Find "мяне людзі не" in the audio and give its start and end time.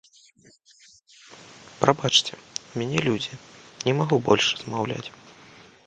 2.83-3.97